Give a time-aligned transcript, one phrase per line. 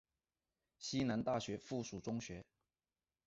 [0.79, 2.43] 西南大学附属中学。